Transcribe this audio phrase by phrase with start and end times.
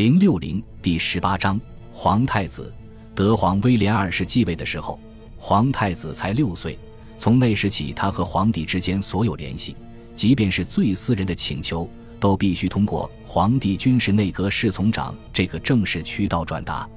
[0.00, 1.60] 零六零第十八章，
[1.92, 2.72] 皇太子
[3.14, 4.98] 德皇威廉二世继位的时候，
[5.36, 6.78] 皇太子才六岁。
[7.18, 9.76] 从那时起，他和皇帝之间所有联系，
[10.14, 11.86] 即便是最私人的请求，
[12.18, 16.88] 都必须通过皇帝军事内阁侍从长这个正式渠道转达。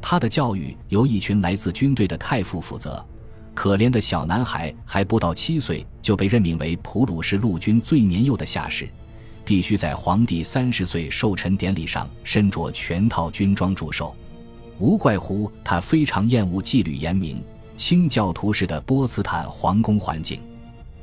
[0.00, 3.04] 他的教育由一群来自军队的太傅负责。
[3.52, 8.88] 可怜的小男孩还不到七岁，就被任命为普鲁士陆军最年幼的下士。
[9.44, 14.14] 必须在皇帝三十岁寿辰典礼上身着全套军装祝寿，
[14.78, 17.42] 无怪乎他非常厌恶纪律严明、
[17.76, 20.40] 清教徒式的波茨坦皇宫环境。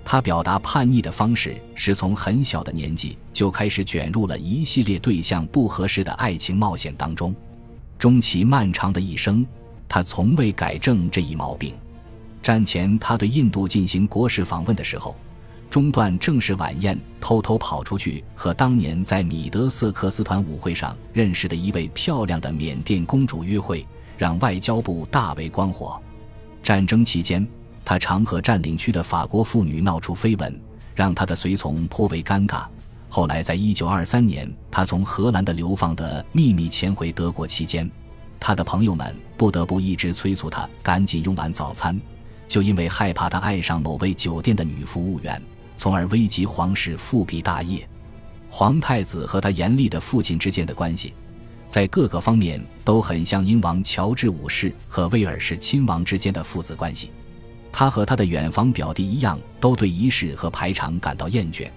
[0.04, 7.36] 他表达叛逆的方式是从很小的年纪就开始卷入了一系列对象不合适的爱情冒险当中。
[8.00, 9.46] 终其漫长的一生，
[9.88, 11.76] 他从未改正这一毛病。
[12.42, 15.16] 战前，他对印度进行国事访问的时候。
[15.72, 25.98] 中断正式晚宴，偷偷跑出去和当年在米德瑟克斯团舞会上认识的一位漂亮的缅甸公主约会，让外交部大为光火。
[26.62, 27.48] 战争期间，
[27.86, 30.62] 他常和占领区的法国妇女闹出绯闻，
[30.94, 32.66] 让他的随从颇为尴尬。
[33.08, 37.90] 后来，在一九二三年，他从荷兰的流放的秘密潜回德国期间，
[38.42, 41.98] 他的朋友们不得不一直催促他赶紧用完早餐，
[42.50, 45.42] 就因为害怕他爱上某位酒店的女服务员。
[45.82, 47.90] 从而危及皇室复辟大业。
[48.48, 51.12] 皇太子和他严厉的父亲之间的关系，
[51.68, 57.10] 在各个方面都很像英王乔治五世和威尔士亲王之间的父子关系。
[57.72, 61.68] 他和他的远房表弟一样，都对仪式和排场感到厌倦。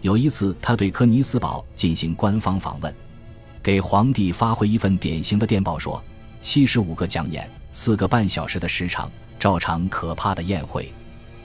[0.00, 2.94] 有一次，他对科尼斯堡进行官方访问，
[3.62, 6.02] 给皇帝发回一份典型的电报，说：
[6.40, 10.90] 七十五个讲演，四个半小时的时长，照常可怕的宴会。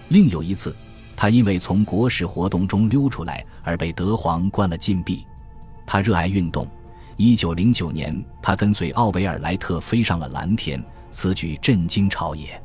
[0.07, 0.73] 另有一次。
[1.15, 5.25] 他因为从国事活动中溜出来而被德皇关了禁闭。
[5.85, 6.67] 他热爱运动。
[7.17, 12.61] 一九零九年，他跟随奥维尔莱特飞上了蓝天，此举震惊朝野。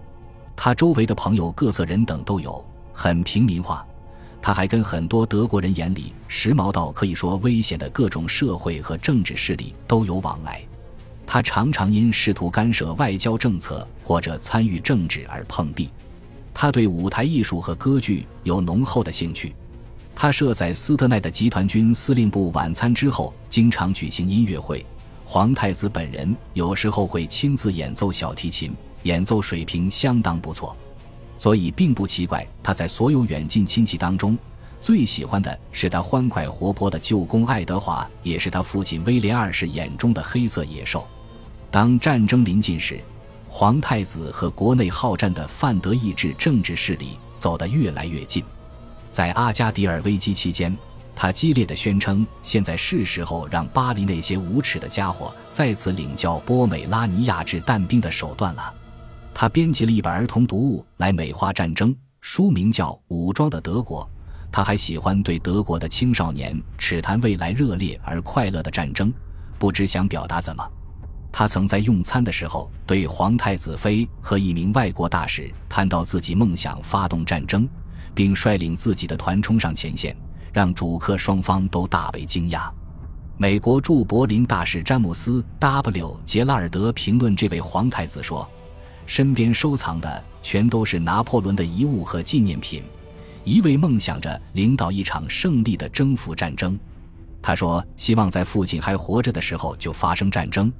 [0.56, 3.86] 他周围的朋友各色人等都有，很平民化。
[4.42, 10.60] 他还跟很多德国人眼里时髦到可以说危险的各种社会和政治势力都有往来。
[11.26, 15.90] 他常常因试图干涉外交政策或者参与政治而碰壁。
[16.52, 19.54] 他对舞台艺术和歌剧有浓厚的兴趣。
[20.14, 24.84] 他设在斯特奈的集团军司令部晚餐之后，经常举行音乐会。
[25.24, 28.74] 皇太子本人有时候会亲自演奏小提琴，
[29.04, 30.76] 演奏水平相当不错，
[31.38, 34.36] 所以并不奇怪他在所有远近亲戚当中
[34.80, 41.06] 最喜欢的是他欢快活泼的舅公爱德华，也是他父亲威廉二世眼中的黑色野兽。
[41.70, 43.00] 当战争临近时。
[43.52, 48.44] 皇太子和国内好战的范德意志政治势力走得越来越近，
[49.10, 50.74] 在阿加迪尔危机期间，
[51.16, 58.72] 他激烈的宣称：“现在是时候让巴黎那些无耻的家伙再次领教波美拉尼亚制弹兵的手段了。”
[59.34, 64.04] 他编辑了一本儿童读物来美化战争，书名叫《武装的德国》。
[64.52, 69.12] 他还喜欢对德国的青少年耻谈未来热烈而快乐的战争，
[69.58, 70.64] 不知想表达怎么。
[71.32, 77.68] 他曾在用餐的时候对皇太子妃和一名外国大使谈到自己梦想发动战争，
[78.14, 80.16] 并率领自己的团冲上前线，
[80.52, 82.70] 让主客双方都大为惊讶。
[83.36, 88.46] 美国驻柏林大使詹姆斯 ·W· 杰拉尔德评论这位皇太子说
[89.06, 92.82] ：“身边收藏的全都是拿破仑的遗物和纪念品，
[93.44, 96.78] 一味梦想着领导一场胜利的征服战争。”
[97.40, 100.70] 他说：“希望在父亲还活着的时候就发生战争。”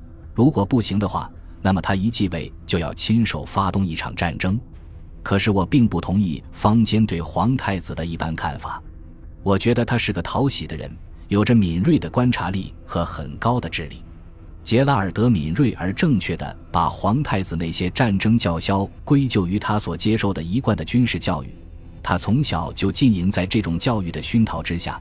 [0.41, 1.31] 如果不行的话，
[1.61, 4.59] 那么他一继位就要亲手发动一场战争。
[5.23, 8.83] 可是我并不同意坊间对皇太子的一般看法。
[9.43, 10.91] 我觉得他是个讨喜的人，
[11.29, 14.03] 有着敏锐的观察力和很高的智力。
[14.63, 21.55] 杰拉尔德敏锐而正确地把皇太子那些战争叫嚣归咎于他所接受的一贯的军事教育。
[22.03, 24.99] 他从小就浸淫在这种教育的熏陶之下。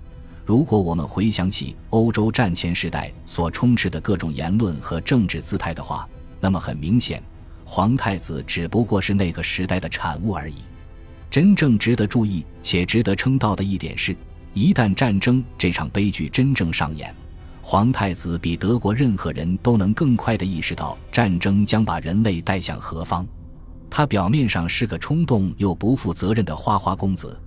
[0.49, 6.09] 如果我们回想起欧洲战前时代所充斥的各种言论和政治姿态的话，
[6.41, 7.21] 那么很明显，
[7.63, 10.55] 皇太子只不过是那个时代的产物而已。
[11.29, 14.17] 真正值得注意且值得称道的一点是，
[14.55, 17.13] 一旦战争这场悲剧真正上演，
[17.61, 23.23] 皇太子比德国任何人都能更快地意识到战争将把人类带向何方。
[23.87, 27.39] 他表面上是个冲动又不负责任的花花公子。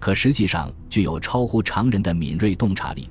[0.00, 3.08] 可实际上具有超乎常人的敏锐洞察力，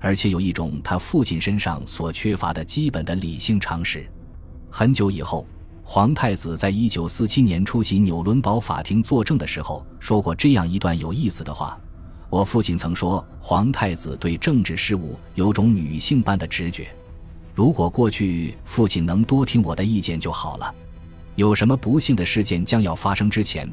[0.00, 4.06] 而且有一种他父亲身上所缺乏的基本的理性常识。
[4.68, 5.46] 很久以后，
[5.84, 11.78] 皇太子在一九四七年出席纽伦堡法庭作证的时候，说过这样一段有意思的话：
[12.28, 16.88] 我父亲曾说，皇太子对政治事务有种女性般的直觉。
[17.54, 20.74] 如果过去父亲能多听我的意见就好了。
[21.36, 23.70] 有什么不幸的事件将要发生之前，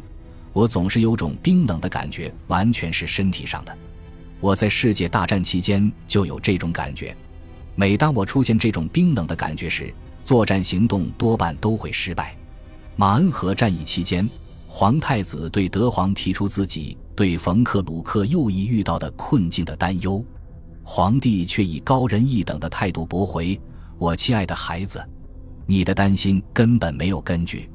[0.54, 3.78] 我总是有种冰冷的感觉，完全是身体上的。
[4.40, 7.16] 我在世界大战期间就有这种感觉。
[7.76, 9.92] 每当我出现这种冰冷的感觉时，
[10.24, 12.36] 作战行动多半都会失败。
[12.96, 14.30] 马恩河战役期间，
[14.68, 20.24] 皇太子对德皇提出自己对冯克鲁克右翼遇到的困境的担忧，
[20.84, 23.60] 皇帝却以高人一等的态度驳回
[23.98, 25.04] ：“我亲爱的孩子，
[25.66, 27.68] 你的担心根本没有根据。”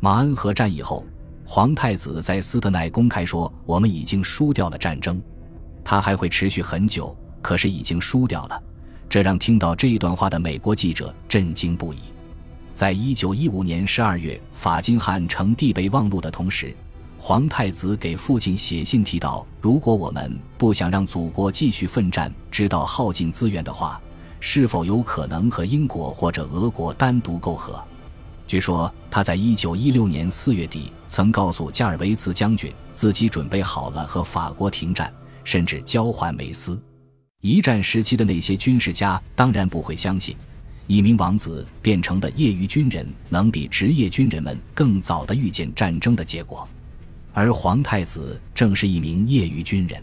[0.00, 1.04] 马恩河战役后，
[1.46, 5.20] 皇太子在斯特奈公开说：“我们已经输掉了战争，
[5.84, 8.60] 他还会持续很久，可是已经输掉了。”
[9.10, 11.98] 这让听到这一段话的美国记者震惊不已。
[12.74, 16.74] 在一九一五年十二月，法金汉呈递备忘录的同时，
[17.18, 24.00] 皇太子给父亲写信提到：如果我们不想让祖国继续奋战，直到耗尽资源的话，
[24.40, 27.84] 是否有可能和英国或者俄国单独媾和？
[28.46, 35.12] 据说他在一九一六年四月底曾告诉加尔维茨将军，自己准备好了和法国停战，
[35.44, 36.80] 甚至交换梅斯。
[37.40, 40.36] 一战时期的那些军事家当然不会相信，
[40.86, 46.68] 一名王子变成的业余军人能比职业军人们更早的预见战争的结果，
[47.32, 50.02] 而皇太子正是一名业余军人。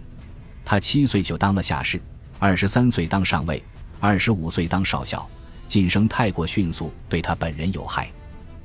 [0.65, 2.01] 他七岁就当了下士，
[2.39, 3.61] 二十三岁当上尉，
[3.99, 5.27] 二十五岁当少校，
[5.67, 8.11] 晋升太过迅速，对他本人有害。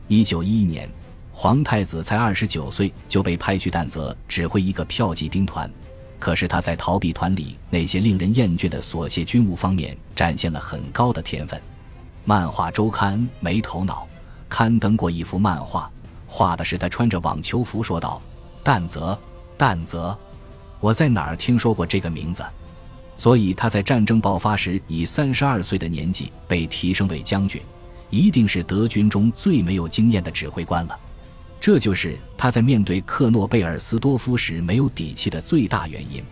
[0.09, 0.89] 一九一一年，
[1.33, 5.71] 皇太子才二十九岁就被派去担责指挥一个票骑兵团。
[6.19, 11.61] 可是他在逃避团里那些令人厌倦的琐屑军务方面展现了很高的天分。
[12.25, 14.07] 漫画周刊没头脑
[14.49, 15.91] 刊登过一幅漫画，
[16.27, 18.21] 画的是他穿着网球服，说道
[18.65, 19.19] ：“淡泽，
[19.59, 20.17] 淡泽，
[20.81, 22.45] 我在哪儿听说过这个名字？”
[23.19, 27.61] 所以他在战争爆发时以三十二岁的年纪被提升为将军，
[28.11, 30.99] 一定是德军中最没有经验的指挥官了。
[31.61, 36.23] 这就是他在面对克诺贝尔斯多夫时没有底气的最大原因。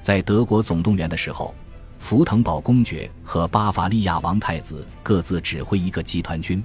[0.00, 1.54] 在德国总动员的时候，
[1.98, 6.62] 福腾堡公爵和巴伐利亚王太子各自指挥一个集团军，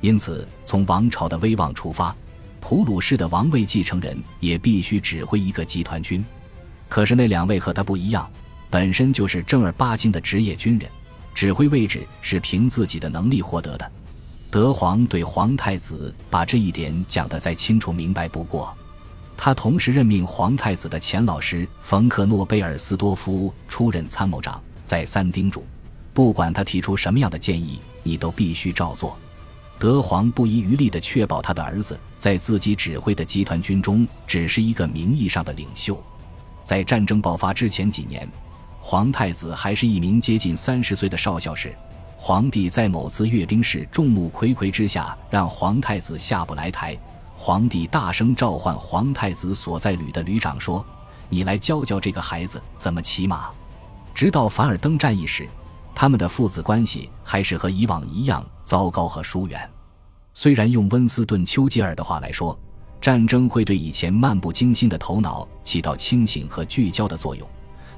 [0.00, 2.16] 因此从王朝的威望出发，
[2.60, 6.24] 普鲁士的王位继承人也必须指挥一个集团军。
[6.88, 8.28] 可是那两位和他不一样，
[8.70, 10.88] 本身就是正儿八经的职业军人，
[11.34, 13.92] 指挥位置是凭自己的能力获得的。
[14.50, 18.76] 德皇对皇太子把这一点讲得再清楚明白不过，
[19.36, 25.64] 他同时任命皇太子的前老师冯克诺贝尔斯多夫出任参谋长，再三叮嘱：
[26.12, 29.16] 不管他提出什么样的建议，你都必须照做。
[29.78, 36.00] 德皇不遗余力地确保他的儿子在自己指挥的集团军中只是一个名义上的领袖。
[36.62, 38.28] 在战争爆发之前几年，
[38.84, 41.72] 皇太子还是一名接近三十岁的少校时。
[42.16, 46.98] 皇帝在某次阅兵式众目睽睽之下，让皇太子下不来台。
[47.36, 50.84] 皇帝大声召唤皇太子所在旅的旅长说
[51.30, 53.50] ：“你来教教这个孩子怎么骑马。”
[54.12, 55.48] 直到凡尔登战役时，
[55.94, 59.70] 他们的父子关系还是和以往一样糟糕和疏远。
[60.34, 62.58] 虽然用温斯顿·丘吉尔的话来说，
[63.00, 67.48] 战争会对以前漫不经心的头脑起到清醒和聚焦的作用，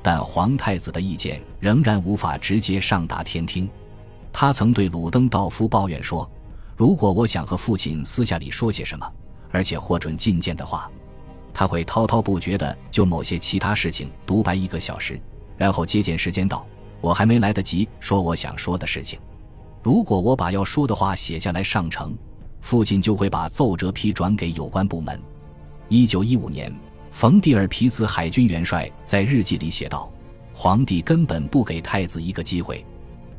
[0.04, 3.66] 但皇太子的意见仍然无法直接上达天听。
[4.30, 6.30] 他曾对鲁登道夫抱怨说
[6.76, 9.10] ：“如果我想和父亲私下里说些什么，
[9.50, 10.90] 而且获准觐见的话，
[11.54, 15.18] 他会滔滔不绝地就某些其他事情独白一个小时，
[15.56, 16.66] 然后接见时间到，
[17.00, 19.18] 我还没来得及说我想说的事情。
[19.82, 22.14] 如果我把要说的话写下来上呈，
[22.60, 25.18] 父亲就会把奏折批转给有关部门。”
[25.88, 26.70] 一九一五年，
[27.14, 30.12] 冯蒂尔皮茨海军元帅在日记里写道
[30.52, 32.84] ：“皇帝根本不给太子一个机会。”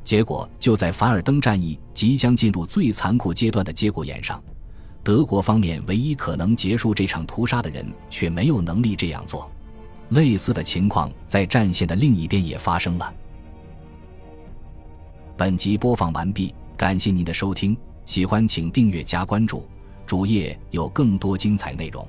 [0.01, 4.41] 结果就在凡尔登战役即将进入最残酷阶段的节骨眼上，
[5.03, 9.51] 德国方面唯一可能结束这场屠杀的人却没有能力这样做。
[10.09, 13.13] 类似的情况在战线的另一边也发生了。
[15.35, 19.67] 本集播放完毕，感谢您的收听，喜欢请订阅加关注，
[20.07, 22.07] 主页有更多精彩内容。